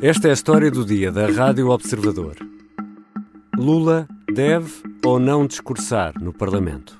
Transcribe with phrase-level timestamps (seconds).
[0.00, 2.36] Esta é a história do dia da Rádio Observador.
[3.56, 4.70] Lula deve
[5.04, 6.96] ou não discursar no Parlamento?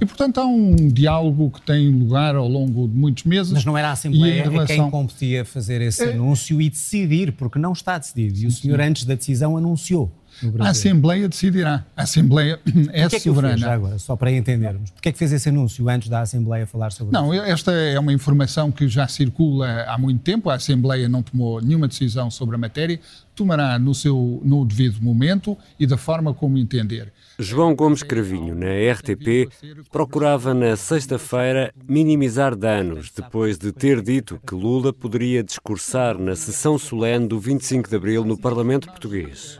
[0.00, 3.52] E, portanto, há um diálogo que tem lugar ao longo de muitos meses.
[3.52, 4.66] Mas não era a Assembleia relação...
[4.66, 6.12] quem competia fazer esse é...
[6.14, 8.38] anúncio e decidir, porque não está decidido.
[8.38, 10.10] E o senhor, antes da decisão, anunciou.
[10.60, 11.84] A Assembleia decidirá.
[11.96, 12.60] A Assembleia
[12.92, 13.56] é que é soberana.
[13.56, 14.90] Que agora, só para entendermos.
[14.90, 17.42] Porquê é que fez esse anúncio antes da Assembleia falar sobre não, isso?
[17.42, 20.50] Não, esta é uma informação que já circula há muito tempo.
[20.50, 23.00] A Assembleia não tomou nenhuma decisão sobre a matéria.
[23.34, 27.12] Tomará no seu no devido momento e da forma como entender.
[27.38, 29.50] João Gomes Cravinho, na RTP,
[29.90, 36.78] procurava na sexta-feira minimizar danos depois de ter dito que Lula poderia discursar na sessão
[36.78, 39.58] solene do 25 de abril no Parlamento Português.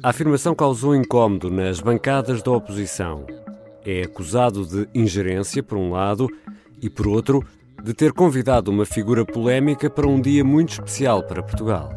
[0.00, 3.26] A afirmação causou incómodo nas bancadas da oposição.
[3.84, 6.28] É acusado de ingerência, por um lado,
[6.80, 7.44] e, por outro,
[7.82, 11.90] de ter convidado uma figura polémica para um dia muito especial para Portugal.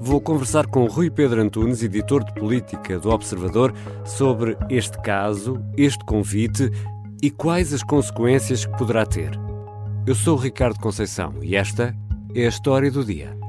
[0.00, 3.72] Vou conversar com Rui Pedro Antunes, editor de política do Observador,
[4.04, 6.70] sobre este caso, este convite
[7.22, 9.30] e quais as consequências que poderá ter.
[10.06, 11.94] Eu sou Ricardo Conceição e esta
[12.34, 13.45] é a história do dia.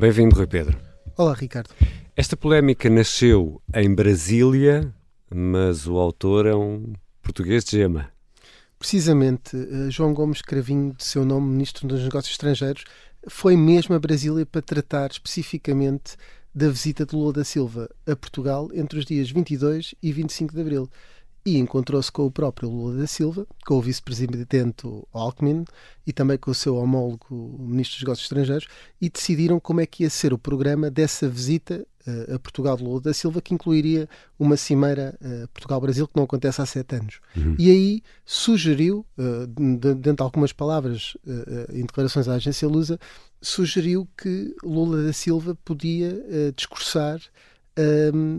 [0.00, 0.80] Bem-vindo, Rui Pedro.
[1.14, 1.68] Olá, Ricardo.
[2.16, 4.94] Esta polémica nasceu em Brasília,
[5.28, 8.10] mas o autor é um português de gema.
[8.78, 12.84] Precisamente, eh, João Gomes Cravinho, de seu nome Ministro dos Negócios Estrangeiros,
[13.28, 16.16] foi mesmo a Brasília para tratar especificamente
[16.54, 20.60] da visita de Lula da Silva a Portugal entre os dias 22 e 25 de
[20.62, 20.90] abril
[21.44, 25.64] e encontrou-se com o próprio Lula da Silva, com o vice-presidente Alckmin
[26.06, 28.66] e também com o seu homólogo, o ministro dos Negócios Estrangeiros,
[29.00, 32.84] e decidiram como é que ia ser o programa dessa visita uh, a Portugal de
[32.84, 37.20] Lula da Silva, que incluiria uma cimeira uh, Portugal-Brasil, que não acontece há sete anos.
[37.34, 37.56] Uhum.
[37.58, 39.46] E aí sugeriu, uh,
[39.94, 41.16] dentro de algumas palavras
[41.72, 42.98] em declarações à agência Lusa,
[43.40, 46.22] sugeriu que Lula da Silva podia
[46.54, 47.20] discursar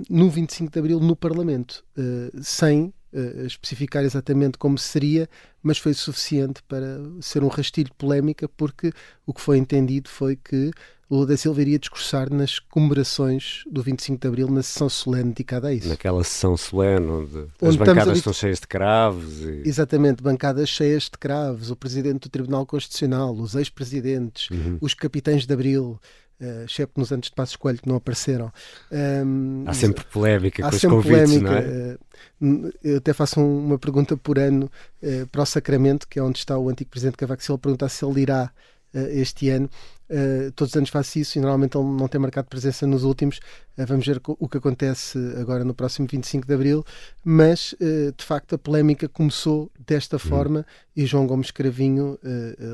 [0.10, 5.30] no 25 de Abril no Parlamento, uh, sem uh, especificar exatamente como seria,
[5.62, 8.92] mas foi suficiente para ser um rastilho de polémica, porque
[9.26, 10.72] o que foi entendido foi que
[11.12, 15.68] Lula da Silva iria discursar nas comemorações do 25 de Abril, na sessão solene dedicada
[15.68, 15.90] a isso.
[15.90, 19.42] Naquela sessão solene onde, onde as bancadas estão cheias de cravos.
[19.42, 19.64] E...
[19.66, 24.78] Exatamente, bancadas cheias de cravos, o Presidente do Tribunal Constitucional, os ex-presidentes, uhum.
[24.80, 26.00] os capitães de Abril,
[26.42, 28.52] uh, excepto nos anos de Passos Coelho que não apareceram.
[28.92, 31.98] Um, há sempre polémica com os convites, polémica, não é?
[32.42, 34.70] Uh, eu até faço um, uma pergunta por ano
[35.02, 38.04] uh, para o Sacramento, que é onde está o antigo presidente Cavaco Silva, perguntar se
[38.04, 38.52] ele irá
[38.94, 39.70] este ano.
[40.12, 43.38] Uh, todos os anos faço isso e normalmente ele não tem marcado presença nos últimos.
[43.78, 46.86] Uh, vamos ver o que acontece agora no próximo 25 de Abril.
[47.24, 50.20] Mas, uh, de facto, a polémica começou desta hum.
[50.20, 52.20] forma e João Gomes Cravinho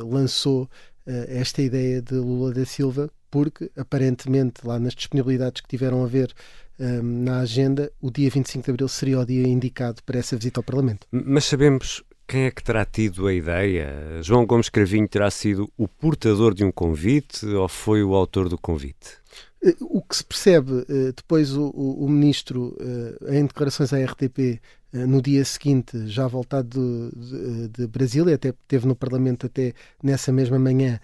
[0.03, 0.67] lançou
[1.05, 6.33] esta ideia de Lula da Silva porque aparentemente lá nas disponibilidades que tiveram a ver
[6.79, 10.59] um, na agenda, o dia 25 de Abril seria o dia indicado para essa visita
[10.59, 11.05] ao Parlamento.
[11.11, 14.23] Mas sabemos quem é que terá tido a ideia?
[14.23, 18.57] João Gomes Cravinho terá sido o portador de um convite ou foi o autor do
[18.57, 19.17] convite?
[19.63, 24.03] Eh, o que se percebe, eh, depois o, o, o ministro, eh, em declarações à
[24.03, 24.59] RTP,
[24.93, 30.31] no dia seguinte, já voltado de, de, de Brasília, até teve no Parlamento até nessa
[30.31, 30.99] mesma manhã,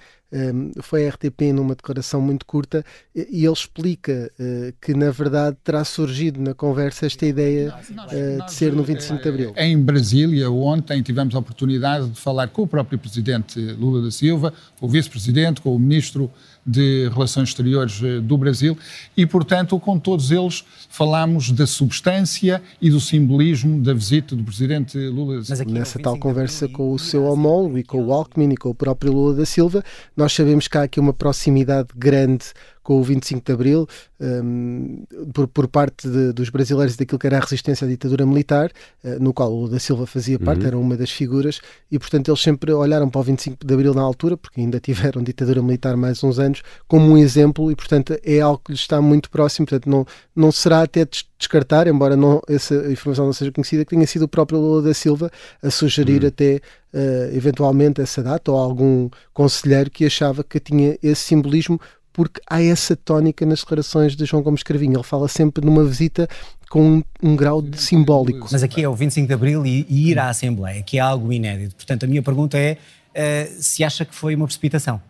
[0.81, 2.83] foi a RTP numa declaração muito curta
[3.16, 8.53] e ele explica uh, que, na verdade, terá surgido na conversa esta ideia uh, de
[8.53, 9.53] ser no 25 de Abril.
[9.55, 14.53] Em Brasília, ontem, tivemos a oportunidade de falar com o próprio presidente Lula da Silva,
[14.79, 16.31] com o vice-presidente, com o ministro
[16.66, 18.77] de Relações Exteriores eh, do Brasil
[19.16, 24.97] e, portanto, com todos eles falámos da substância e do simbolismo da visita do presidente
[24.97, 25.72] Lula da Silva.
[25.72, 29.11] Nessa tal conversa com o seu homólogo e com o Alckmin e com o próprio
[29.11, 29.83] Lula da Silva,
[30.16, 32.45] nós sabemos que há aqui uma proximidade grande
[32.84, 33.88] com o 25 de Abril,
[34.20, 38.72] um, por, por, parte de, dos brasileiros daquilo que era a resistência à ditadura militar,
[39.03, 40.68] uh, no qual o da Silva fazia parte, uhum.
[40.68, 44.02] era uma das figuras, e portanto eles sempre olharam para o 25 de Abril na
[44.02, 48.41] altura, porque ainda tiveram ditadura militar mais uns anos, como um exemplo, e portanto é
[48.41, 51.08] algo que lhes está muito próximo, portanto não, não será até
[51.38, 54.94] descartar, embora não, essa informação não seja conhecida, que tenha sido o próprio Lula da
[54.94, 55.32] Silva
[55.62, 56.28] a sugerir uhum.
[56.28, 56.62] até
[56.94, 61.80] uh, eventualmente essa data, ou algum conselheiro que achava que tinha esse simbolismo
[62.13, 64.95] porque há essa tónica nas declarações de João Gomes Cravinho.
[64.95, 66.29] Ele fala sempre numa visita
[66.69, 68.47] com um, um, grau de simbólico.
[68.51, 71.33] Mas aqui é o 25 de Abril e, e ir à Assembleia, que é algo
[71.33, 71.75] inédito.
[71.75, 72.77] Portanto, a minha pergunta é
[73.13, 75.01] uh, se acha que foi uma precipitação.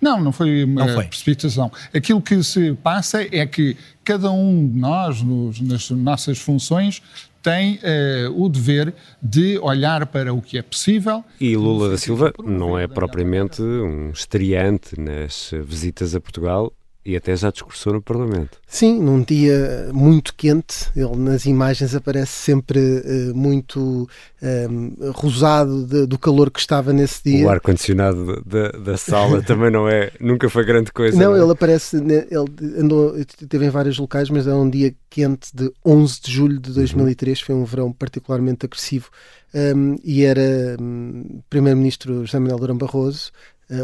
[0.00, 1.06] Não, não foi uma não foi.
[1.06, 1.70] precipitação.
[1.92, 7.02] Aquilo que se passa é que cada um de nós, nos, nas nossas funções,
[7.44, 11.22] tem uh, o dever de olhar para o que é possível.
[11.38, 16.72] E Lula da Silva não é propriamente um estreante nas visitas a Portugal
[17.04, 18.58] e até já discursou no Parlamento.
[18.66, 24.08] Sim, num dia muito quente, ele nas imagens aparece sempre uh, muito
[24.42, 27.46] uh, rosado de, do calor que estava nesse dia.
[27.46, 31.16] O ar-condicionado da, da sala também não é, nunca foi grande coisa.
[31.16, 31.42] Não, não é?
[31.42, 36.20] ele aparece, ele andou, esteve em vários locais, mas é um dia quente de 11
[36.22, 37.46] de julho de 2003, uhum.
[37.46, 39.10] foi um verão particularmente agressivo.
[39.54, 43.30] Um, e era um, Primeiro-Ministro José Manuel Durão Barroso,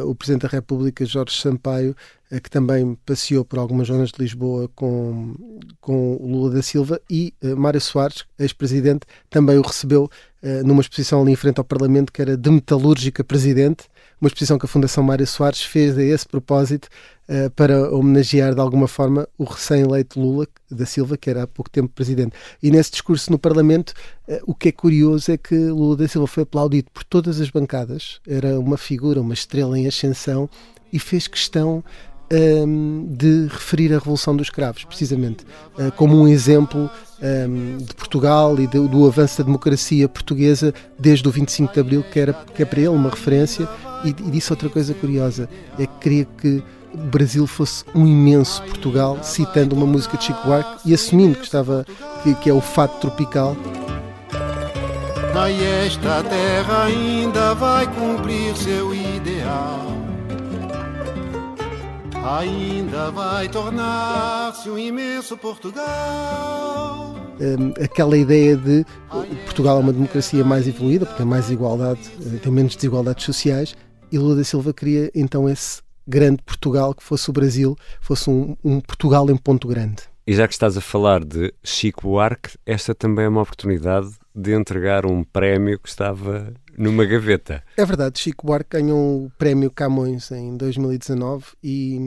[0.07, 1.97] o Presidente da República Jorge Sampaio
[2.43, 5.35] que também passeou por algumas zonas de Lisboa com,
[5.81, 10.09] com Lula da Silva, e uh, Mário Soares, ex-presidente, também o recebeu
[10.65, 13.90] numa exposição ali em frente ao Parlamento, que era de Metalúrgica Presidente,
[14.21, 16.89] uma exposição que a Fundação Mário Soares fez a esse propósito
[17.29, 21.71] uh, para homenagear de alguma forma o recém-eleito Lula da Silva, que era há pouco
[21.71, 22.33] tempo presidente.
[22.63, 23.95] E nesse discurso no Parlamento,
[24.47, 28.21] o que é curioso é que Lula da Silva foi aplaudido por todas as bancadas,
[28.27, 30.49] era uma figura, uma estrela em ascensão,
[30.93, 31.83] e fez questão
[32.33, 35.45] um, de referir a Revolução dos Cravos, precisamente,
[35.79, 36.89] uh, como um exemplo
[37.21, 42.05] um, de Portugal e do, do, avanço da democracia portuguesa desde o 25 de Abril,
[42.05, 43.69] que, era, que é para ele uma referência,
[44.05, 45.49] e, e disse outra coisa curiosa,
[45.79, 46.63] é que queria que
[46.93, 51.45] o Brasil fosse um imenso Portugal, citando uma música de Chico Buarque e assumindo que
[51.45, 51.87] estava
[52.23, 53.57] que, que é o fato tropical.
[55.33, 59.91] Mas esta terra ainda vai cumprir seu ideal
[62.23, 67.15] ainda vai tornar-se um imenso Portugal.
[67.41, 68.85] Um, aquela ideia de
[69.45, 73.75] Portugal é uma democracia mais evoluída, porque tem mais igualdade, eh, tem menos desigualdades sociais,
[74.11, 78.57] e Lula da Silva queria então esse grande Portugal que fosse o Brasil, fosse um,
[78.65, 80.03] um Portugal em ponto grande.
[80.27, 84.55] E já que estás a falar de Chico Buarque, esta também é uma oportunidade de
[84.55, 87.63] entregar um prémio que estava numa gaveta.
[87.77, 91.99] É verdade, Chico Buarque ganhou o prémio Camões em 2019 e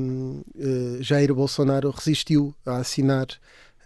[0.56, 3.28] uh, Jair Bolsonaro resistiu a assinar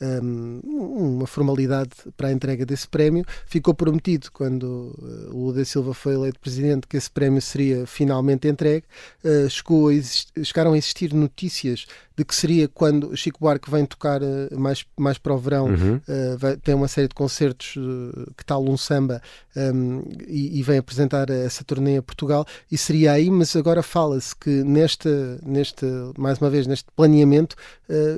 [0.01, 3.25] um, uma formalidade para a entrega desse prémio.
[3.45, 7.85] Ficou prometido, quando uh, o Lula da Silva foi eleito presidente, que esse prémio seria
[7.85, 8.85] finalmente entregue.
[9.23, 9.93] Uh, chegou a
[10.43, 11.85] chegaram a existir notícias
[12.15, 15.99] de que seria quando Chico Buarque vem tocar uh, mais, mais para o verão, uhum.
[16.37, 17.75] vai, tem uma série de concertos,
[18.35, 19.21] que tal um samba,
[19.55, 24.35] um, e, e, vem apresentar essa turnê a Portugal, e seria aí, mas agora fala-se
[24.35, 25.09] que neste,
[25.43, 25.85] neste,
[26.17, 27.55] mais uma vez, neste planeamento,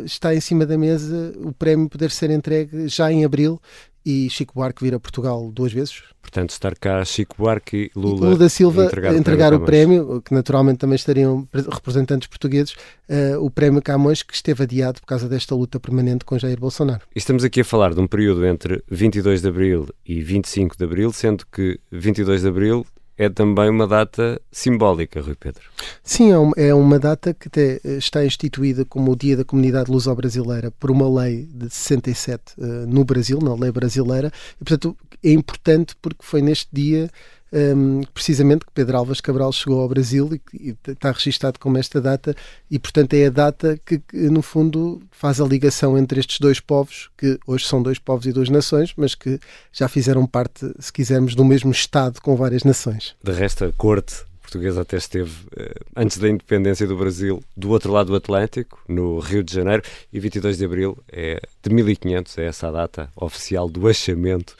[0.06, 3.62] está em cima da mesa o prémio prémio poder ser entregue já em abril
[4.06, 6.02] e Chico Buarque vir a Portugal duas vezes.
[6.22, 10.06] Portanto, estar cá Chico Buarque e Lula, Lula da Silva entregar, entregar o, prémio, o
[10.06, 12.74] prémio, que naturalmente também estariam representantes portugueses,
[13.10, 17.02] uh, o prémio Camões, que esteve adiado por causa desta luta permanente com Jair Bolsonaro.
[17.16, 20.84] E estamos aqui a falar de um período entre 22 de abril e 25 de
[20.84, 22.86] abril, sendo que 22 de abril
[23.20, 25.62] é também uma data simbólica, Rui Pedro.
[26.02, 29.92] Sim, é uma é data que até eh, está instituída como o Dia da Comunidade
[29.92, 34.98] Luso-Brasileira por uma lei de 67 uh, eh, no Brasil, na lei brasileira, e portanto
[35.22, 37.10] é importante porque foi neste dia
[37.52, 42.00] um, precisamente que Pedro Alves Cabral chegou ao Brasil e, e, está registado como esta
[42.00, 42.36] data
[42.70, 46.60] e portanto é a data que, que, no fundo faz a ligação entre estes dois
[46.60, 49.40] povos que hoje são dois povos e duas nações mas que
[49.72, 53.16] já fizeram parte se quisermos do mesmo estado com várias nações.
[53.24, 57.92] De resto a corte portuguesa até esteve eh, antes da independência do Brasil do outro
[57.92, 62.46] lado do Atlântico no Rio de Janeiro e 22 de Abril é de 1500 é
[62.46, 64.56] essa a data oficial do achamento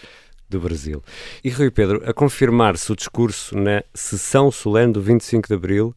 [0.50, 1.04] do Brasil.
[1.44, 5.96] E Rui Pedro, a confirmar-se o discurso na sessão solene do 25 de Abril,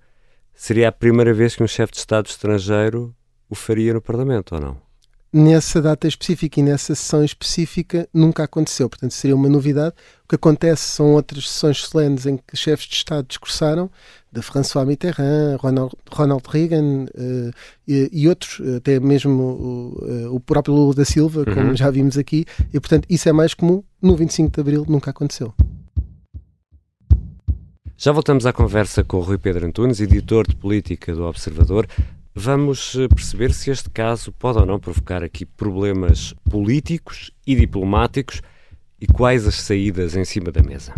[0.55, 3.15] seria a primeira vez que um chefe de Estado estrangeiro
[3.49, 4.92] o faria no Parlamento, ou não?
[5.33, 8.89] Nessa data específica e nessa sessão específica nunca aconteceu.
[8.89, 9.95] Portanto, seria uma novidade.
[10.25, 13.91] O que acontece são outras sessões solenes em que chefes de Estado discursaram,
[14.31, 17.51] de François Mitterrand, Ronald, Ronald Reagan uh,
[17.87, 21.77] e, e, outros, até mesmo o, uh, o, próprio Lula da Silva, como uhum.
[21.77, 23.83] já vimos aqui, e portanto isso é mais comum.
[24.01, 25.55] No 25 de Abril nunca aconteceu.
[27.97, 31.87] Já voltamos à conversa com o Rui Pedro Antunes, editor de política do Observador.
[32.35, 38.41] Vamos eh, perceber se este caso pode ou não provocar aqui problemas políticos e diplomáticos
[38.99, 40.95] e quais as saídas em cima da mesa.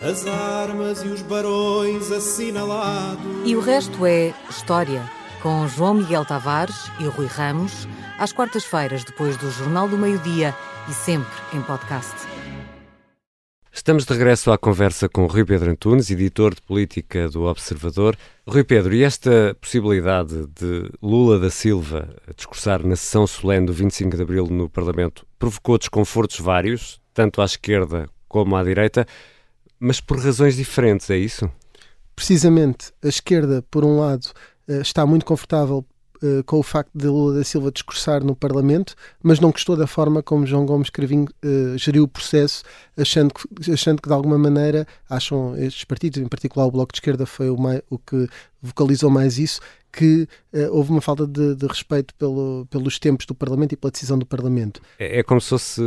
[0.00, 3.24] As armas e os barões assinalados.
[3.44, 5.08] E o resto é história,
[5.40, 7.86] com João Miguel Tavares e Rui Ramos,
[8.18, 10.54] às quartas-feiras, depois do Jornal do Meio-Dia
[10.88, 12.23] e sempre em podcast.
[13.76, 18.16] Estamos de regresso à conversa com Rui Pedro Antunes, editor de política do Observador.
[18.46, 24.16] Rui Pedro, e esta possibilidade de Lula da Silva discursar na sessão solene do 25
[24.16, 29.04] de Abril no Parlamento provocou desconfortos vários, tanto à esquerda como à direita,
[29.80, 31.50] mas por razões diferentes, é isso?
[32.14, 32.92] Precisamente.
[33.02, 34.28] A esquerda, por um lado,
[34.68, 35.84] eh, está muito confortável
[36.24, 39.86] eh, com o facto de Lula da Silva discursar no Parlamento, mas não gostou da
[39.86, 42.62] forma como João Gomes Cravinho uh, geriu o processo,
[42.96, 46.96] achando que, achando que de alguma maneira, acham estes partidos, em particular o Bloco de
[46.96, 48.26] Esquerda foi o, mais, o que
[48.62, 49.60] vocalizou mais isso,
[49.92, 53.90] que uh, houve uma falta de, de, respeito pelo, pelos tempos do Parlamento e pela
[53.90, 54.80] decisão do Parlamento.
[54.98, 55.82] É, é, como se fosse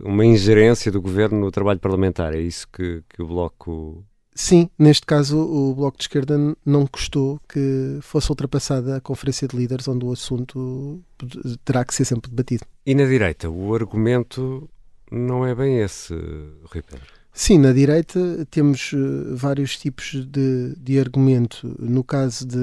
[0.00, 4.04] uma ingerência do governo no trabalho parlamentar, é isso que, que o Bloco
[4.40, 9.56] Sim, neste caso o Bloco de Esquerda não gostou que fosse ultrapassada a Conferência de
[9.56, 11.02] Líderes, onde o assunto
[11.64, 12.64] terá que ser sempre debatido.
[12.86, 14.70] E na direita, o argumento
[15.10, 17.18] não é bem esse, Rui Pedro?
[17.32, 21.74] Sim, na direita temos uh, vários tipos de, de argumento.
[21.76, 22.56] No caso de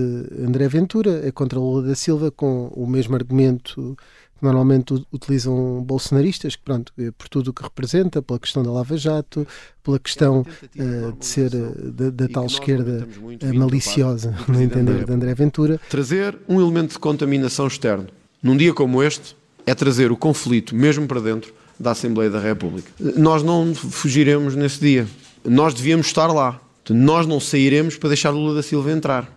[0.45, 3.97] André Ventura, é contra Lula da Silva, com o mesmo argumento
[4.45, 8.95] normalmente utilizam bolsonaristas, que, pronto, eh, por tudo o que representa, pela questão da Lava
[8.95, 9.45] Jato,
[9.83, 13.07] pela questão uh, de ser uh, da, da tal esquerda
[13.53, 15.79] maliciosa, no entender de André Ventura.
[15.89, 18.07] Trazer um elemento de contaminação externo
[18.45, 19.35] num dia como este
[19.65, 22.91] é trazer o conflito mesmo para dentro da Assembleia da República.
[22.99, 25.07] Nós não fugiremos nesse dia.
[25.43, 26.61] Nós devíamos estar lá.
[26.87, 29.35] Nós não sairemos para deixar Lula da Silva entrar.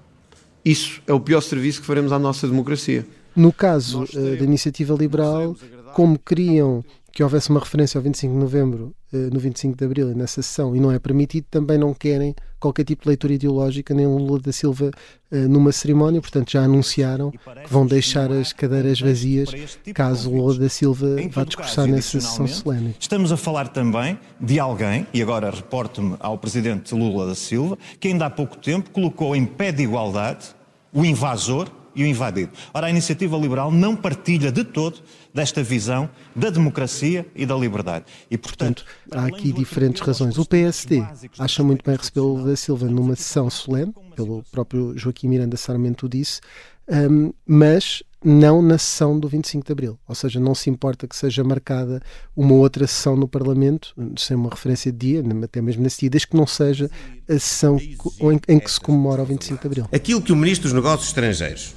[0.63, 3.07] Isso é o pior serviço que faremos à nossa democracia.
[3.39, 5.55] No caso uh, da iniciativa liberal,
[5.95, 10.09] como queriam que houvesse uma referência ao 25 de novembro, uh, no 25 de abril,
[10.09, 14.07] nessa sessão, e não é permitido, também não querem qualquer tipo de leitura ideológica, nem
[14.09, 14.91] Lula da Silva
[15.31, 17.39] uh, numa cerimónia, portanto já anunciaram que
[17.71, 19.51] vão deixar as cadeiras vazias
[19.85, 22.97] tipo caso Lula da Silva vá discursar nessa sessão solene.
[22.99, 28.09] Estamos a falar também de alguém, e agora reporto-me ao presidente Lula da Silva, que
[28.09, 30.47] ainda há pouco tempo colocou em pé de igualdade
[30.93, 32.53] o invasor e o invadido.
[32.73, 35.01] Ora, a iniciativa liberal não partilha de todo
[35.35, 38.05] desta visão da democracia e da liberdade.
[38.31, 40.39] E, portanto, há aqui diferentes razões.
[40.39, 41.05] O PSD
[41.37, 46.09] acha muito bem receber o da Silva numa sessão solene, pelo próprio Joaquim Miranda Sarmento
[46.09, 46.41] disse,
[46.89, 49.99] um, mas não na sessão do 25 de Abril.
[50.07, 52.01] Ou seja, não se importa que seja marcada
[52.37, 56.29] uma outra sessão no Parlamento, sem uma referência de dia, até mesmo nesse dia, desde
[56.29, 56.89] que não seja
[57.29, 59.89] a sessão em, em que se comemora o 25 de Abril.
[59.93, 61.75] Aquilo que o Ministro dos Negócios Estrangeiros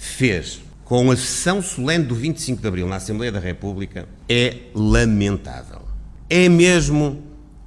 [0.00, 5.82] fez com a sessão solene do 25 de Abril na Assembleia da República é lamentável.
[6.28, 7.22] É mesmo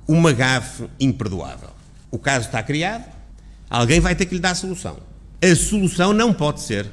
[0.08, 1.70] uma gafe imperdoável.
[2.10, 3.06] O caso está criado,
[3.70, 4.98] alguém vai ter que lhe dar a solução.
[5.42, 6.90] A solução não pode ser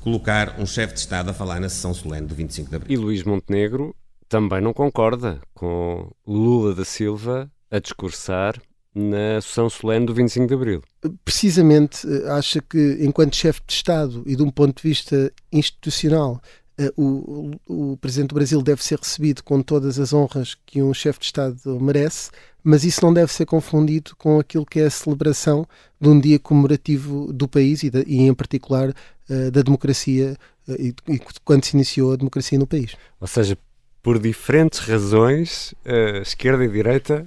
[0.00, 2.92] colocar um chefe de Estado a falar na sessão solene do 25 de Abril.
[2.92, 3.94] E Luís Montenegro
[4.28, 8.60] também não concorda com Lula da Silva a discursar
[8.94, 10.82] na sessão solene do 25 de Abril.
[11.24, 16.40] Precisamente, eh, acha que, enquanto chefe de Estado e de um ponto de vista institucional,
[16.76, 20.92] eh, o, o, Presidente do Brasil deve ser recebido com todas as honras que um
[20.92, 22.30] chefe de Estado merece,
[22.64, 25.66] mas isso não deve ser confundido com aquilo que é a celebração
[26.00, 28.92] de um dia comemorativo do país e, e em particular,
[29.28, 30.36] eh, da democracia
[30.68, 32.96] e, e quando se iniciou a democracia no país.
[33.20, 33.56] Ou seja,
[34.02, 35.74] por diferentes razões,
[36.22, 37.26] esquerda e direita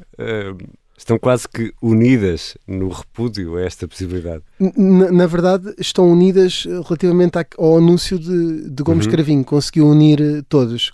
[1.04, 4.42] estão quase que unidas no repúdio a esta possibilidade.
[4.60, 9.12] Na, na verdade, estão unidas eh, relativamente ao anúncio de, de Gomes uhum.
[9.12, 10.92] Cravinho, conseguiu unir eh, todos.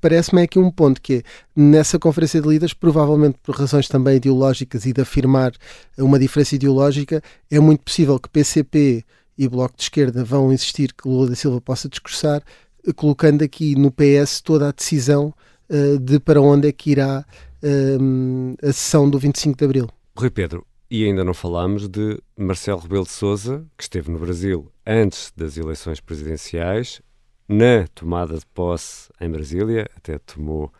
[0.00, 1.22] Parece-me aqui um ponto que é,
[1.54, 5.52] nessa conferência de líderes, provavelmente por razões também ideológicas e de afirmar
[5.98, 9.04] uma diferença ideológica, é muito possível que PCP
[9.36, 12.42] e Bloco de Esquerda vão insistir que Lula da Silva possa discursar,
[12.86, 15.34] eh, colocando aqui no PS toda a decisão
[15.68, 17.26] uh, de para onde é que irá
[17.62, 19.88] uh, a sessão do 25 de Abril.
[20.16, 24.70] Rui Pedro, e ainda não falámos de Marcelo Rebelo de Sousa, que esteve no Brasil
[24.86, 27.00] antes das eleições presidenciais,
[27.48, 30.72] na tomada de posse em Brasília, até tomou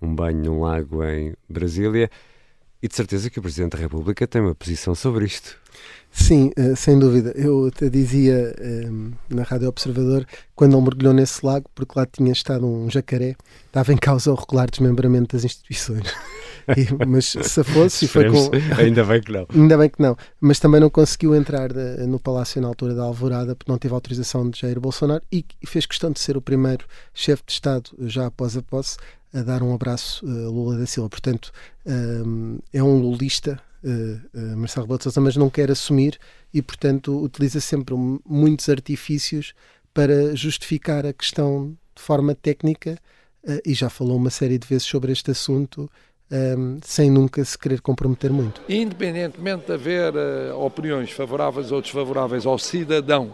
[0.00, 2.10] um banho num lago em Brasília,
[2.84, 5.56] e de certeza que o Presidente da República tem uma posição sobre isto.
[6.12, 7.32] Sim, eh, sem dúvida.
[7.34, 12.30] Eu até dizia um, na Rádio Observador, quando ele mergulhou nesse lago, porque lá tinha
[12.30, 13.36] estado um jacaré,
[13.68, 16.04] estava em causa o regular desmembramento das instituições.
[16.66, 18.50] E, mas se fosse, foi com.
[18.78, 19.46] Ainda bem que não.
[19.54, 20.16] Ainda bem que não.
[20.40, 23.92] Mas também não conseguiu entrar de, no Palácio na altura da Alvorada, porque não teve
[23.92, 28.28] autorização de Jair Bolsonaro e fez questão de ser o primeiro chefe de Estado, já
[28.28, 28.96] após a posse,
[29.34, 31.08] a dar um abraço a Lula da Silva.
[31.08, 31.50] Portanto,
[31.84, 36.18] um, é um lulista uh, uh, Marcelo Rebelo de Sousa, mas não quer assumir
[36.52, 39.52] e, portanto, utiliza sempre muitos artifícios
[39.92, 42.96] para justificar a questão de forma técnica
[43.64, 45.88] e já falou uma série de vezes sobre este assunto
[46.32, 48.60] um, sem nunca se querer comprometer muito.
[48.68, 50.14] Independentemente de haver
[50.56, 53.32] opiniões favoráveis ou desfavoráveis ao cidadão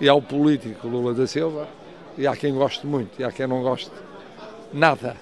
[0.00, 1.68] e ao político Lula da Silva,
[2.16, 3.90] e há quem goste muito e há quem não goste
[4.72, 5.16] nada.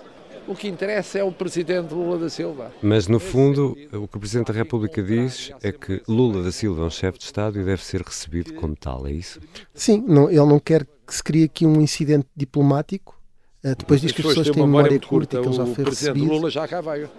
[0.46, 2.72] O que interessa é o presidente Lula da Silva.
[2.80, 6.82] Mas, no fundo, o que o Presidente da República diz é que Lula da Silva
[6.82, 9.40] é um chefe de Estado e deve ser recebido como tal, é isso?
[9.74, 13.20] Sim, não, ele não quer que se crie aqui um incidente diplomático.
[13.64, 16.14] Uh, depois diz que as pessoas têm memória curta, que ele já foi o Presidente
[16.14, 16.32] recebido.
[16.32, 17.10] Lula já cá veio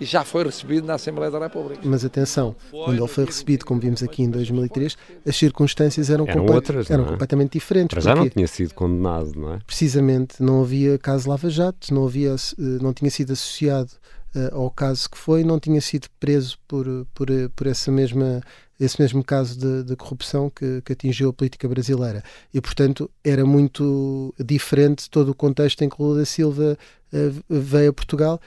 [0.00, 1.82] e já foi recebido na Assembleia da República.
[1.84, 6.46] Mas atenção, quando ele foi recebido, como vimos aqui em 2003, as circunstâncias eram, eram,
[6.46, 7.08] outras, eram é?
[7.08, 7.94] completamente diferentes.
[7.94, 9.58] Mas já não tinha sido condenado, não é?
[9.66, 13.90] Precisamente, não havia caso Lava Jato, não, havia, eh, não tinha sido associado
[14.34, 18.40] uh, ao caso que foi, não tinha sido preso por, por, por essa mesma
[18.78, 22.24] esse mesmo caso de, de corrupção que, que, atingiu a política brasileira.
[22.52, 26.78] E, portanto, era muito diferente todo o contexto em que Lula da Silva
[27.12, 28.40] uh, veio a Portugal,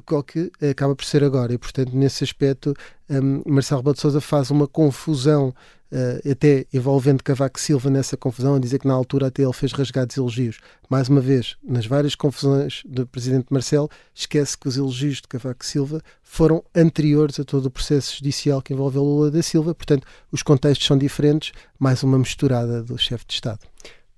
[0.00, 1.52] qual que acaba por ser agora.
[1.52, 2.74] E, portanto, nesse aspecto,
[3.08, 5.54] um, Marcelo Rebelo de Sousa faz uma confusão,
[5.92, 9.72] uh, até envolvendo Cavaco Silva nessa confusão, a dizer que na altura até ele fez
[9.72, 10.58] rasgados elogios.
[10.88, 15.64] Mais uma vez, nas várias confusões do presidente Marcelo, esquece que os elogios de Cavaco
[15.64, 19.74] Silva foram anteriores a todo o processo judicial que envolveu Lula da Silva.
[19.74, 23.60] Portanto, os contextos são diferentes, mais uma misturada do chefe de Estado.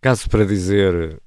[0.00, 1.20] Caso para dizer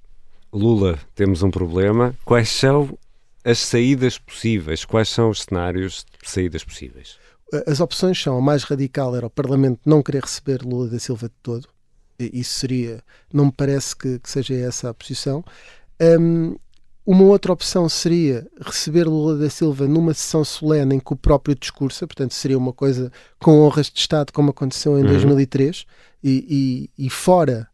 [0.55, 2.97] Lula, temos um problema, quais são
[3.45, 4.83] as saídas possíveis?
[4.83, 7.17] Quais são os cenários de saídas possíveis?
[7.67, 11.29] As opções são: a mais radical era o Parlamento não querer receber Lula da Silva
[11.29, 11.69] de todo.
[12.19, 13.03] Isso seria.
[13.31, 15.43] Não me parece que, que seja essa a posição.
[16.19, 16.55] Um,
[17.05, 21.55] uma outra opção seria receber Lula da Silva numa sessão solene em que o próprio
[21.55, 25.09] discursa, portanto, seria uma coisa com honras de Estado, como aconteceu em uhum.
[25.09, 25.85] 2003,
[26.23, 27.67] e, e, e fora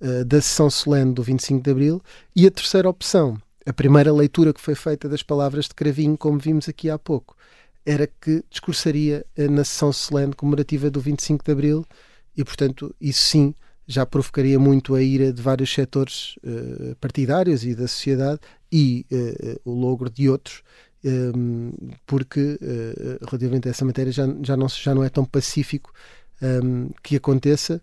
[0.00, 2.02] uh, da sessão solene do 25 de Abril.
[2.34, 3.36] E a terceira opção
[3.68, 7.36] a primeira leitura que foi feita das palavras de Cravinho, como vimos aqui há pouco,
[7.84, 11.86] era que discursaria na sessão solene comemorativa do 25 de Abril
[12.34, 13.54] e, portanto, isso sim
[13.86, 18.40] já provocaria muito a ira de vários setores uh, partidários e da sociedade
[18.72, 20.62] e uh, o logro de outros,
[21.04, 25.26] um, ehm, porque uh, relativamente a essa matéria já, já, não, já não é tão
[25.26, 25.92] pacífico
[26.40, 27.82] um, ehm, que aconteça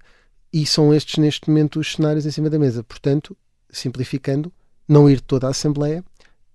[0.51, 2.83] e são estes neste momento os cenários em cima da mesa.
[2.83, 3.37] Portanto,
[3.69, 4.51] simplificando,
[4.87, 6.03] não ir toda a Assembleia,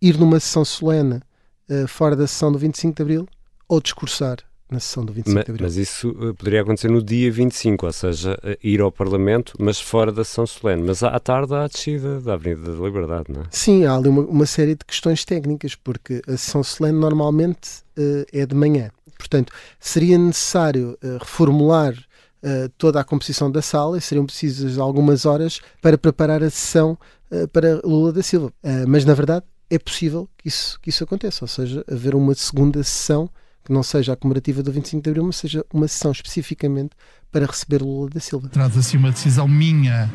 [0.00, 1.20] ir numa sessão solene
[1.68, 3.28] uh, fora da sessão do 25 de Abril
[3.68, 4.38] ou discursar
[4.70, 5.66] na sessão do 25 mas, de Abril.
[5.66, 9.80] Mas isso uh, poderia acontecer no dia 25, ou seja, uh, ir ao Parlamento, mas
[9.80, 10.82] fora da sessão solene.
[10.82, 13.44] Mas à tarde há a descida da Avenida da Liberdade, não é?
[13.50, 17.82] Sim, há ali uma, uma série de questões técnicas, porque a sessão solene normalmente
[18.32, 18.90] é de manhã.
[19.18, 21.94] Portanto, seria necessário reformular
[22.42, 26.96] Uh, toda a composição da sala e seriam precisas algumas horas para preparar a sessão
[27.31, 28.48] uh, para Lula da Silva.
[28.64, 32.35] Uh, mas, na verdade, é possível que isso, que isso aconteça, ou seja, haver uma
[32.35, 33.29] segunda sessão
[33.64, 36.90] que não seja a comemorativa do 25 de Abril, mas seja uma sessão especificamente
[37.30, 38.48] para receber Lula da Silva.
[38.48, 40.10] Trata-se de uma decisão minha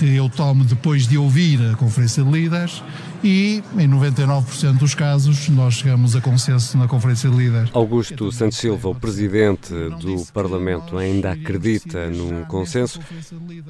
[0.00, 2.82] que eu tomo depois de ouvir a Conferência de Líderes
[3.22, 7.70] e, em 99% dos casos, nós chegamos a consenso na Conferência de Líderes.
[7.74, 12.98] Augusto Santos Silva, o Presidente do Parlamento, ainda acredita num consenso,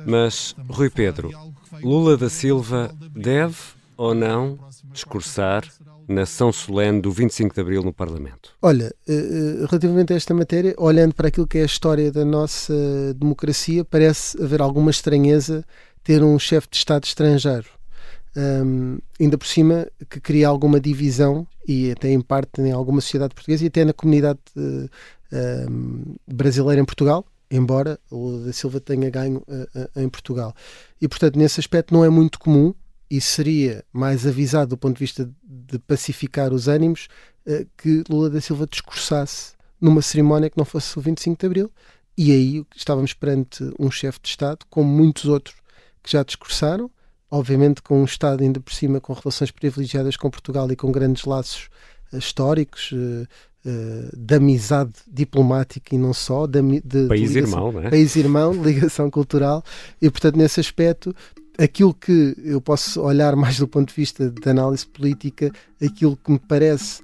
[0.06, 1.30] mas, Rui Pedro,
[1.82, 3.56] Lula da Silva deve
[3.96, 4.56] ou não
[4.92, 5.64] discursar
[6.10, 8.52] na sessão solene do 25 de Abril no Parlamento?
[8.60, 12.24] Olha, eh, eh, relativamente a esta matéria, olhando para aquilo que é a história da
[12.24, 12.74] nossa
[13.14, 15.64] democracia, parece haver alguma estranheza
[16.02, 17.68] ter um chefe de Estado estrangeiro.
[18.36, 23.34] Um, ainda por cima que cria alguma divisão e até em parte em alguma sociedade
[23.34, 24.88] portuguesa e até na comunidade uh,
[25.68, 30.54] um, brasileira em Portugal, embora o da Silva tenha ganho uh, uh, em Portugal.
[31.00, 32.72] E portanto, nesse aspecto não é muito comum
[33.10, 37.08] e seria mais avisado do ponto de vista de pacificar os ânimos
[37.76, 41.72] que Lula da Silva discursasse numa cerimónia que não fosse o 25 de Abril
[42.22, 45.56] e aí estávamos perante um chefe de Estado, como muitos outros
[46.02, 46.90] que já discursaram,
[47.30, 51.24] obviamente com um Estado ainda por cima com relações privilegiadas com Portugal e com grandes
[51.24, 51.70] laços
[52.12, 53.26] uh, históricos, uh,
[54.14, 57.90] de amizade diplomática e não só, de, de país de ligação, irmão, é?
[57.90, 59.62] país irmão, ligação cultural,
[60.00, 61.14] e portanto nesse aspecto
[61.60, 65.50] aquilo que eu posso olhar mais do ponto de vista de análise política,
[65.82, 67.02] aquilo que me parece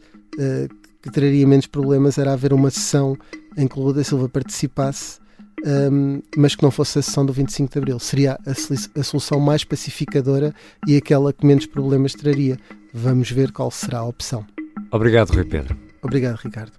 [1.02, 3.16] que traria menos problemas era haver uma sessão
[3.56, 5.18] em que Lula da Silva participasse
[5.64, 7.98] um, mas que não fosse a sessão do 25 de Abril.
[7.98, 10.54] Seria a, a, solução mais pacificadora
[10.86, 12.58] e aquela que menos problemas traria.
[12.92, 14.44] Vamos ver qual será a opção.
[14.90, 15.76] Obrigado, Rui Pedro.
[16.02, 16.72] Obrigado, Ricardo.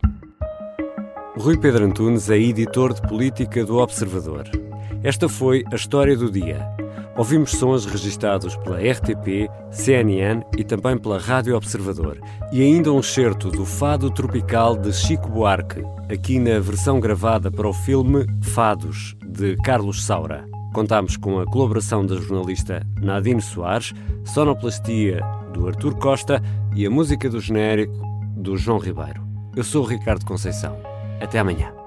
[1.36, 4.50] Rui Pedro Antunes é editor de política do Observador.
[5.04, 6.68] Esta foi a história do dia.
[7.18, 12.20] Ouvimos sons registados pela RTP, CNN e também pela Rádio Observador.
[12.52, 17.68] E ainda um certo do Fado Tropical de Chico Buarque, aqui na versão gravada para
[17.68, 20.48] o filme Fados, de Carlos Saura.
[20.76, 25.20] Contámos com a colaboração da jornalista Nadine Soares, sonoplastia
[25.54, 26.40] do Artur Costa
[26.76, 27.98] e a música do genérico
[28.36, 29.26] do João Ribeiro.
[29.56, 30.78] Eu sou o Ricardo Conceição.
[31.20, 31.87] Até amanhã.